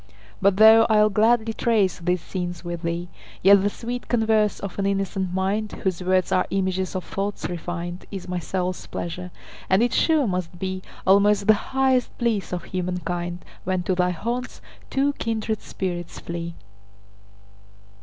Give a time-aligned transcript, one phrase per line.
[0.41, 3.07] But though I'll gladly trace these scenes with thee,
[3.43, 8.07] Yet the sweet converse of an innocent mind, Whose words are images of thoughts refin'd,
[8.09, 9.29] Is my soul's pleasure;
[9.69, 14.59] and it sure must beAlmost the highest bliss of human kind, When to thy haunts
[14.89, 16.55] two kindred spirits flee.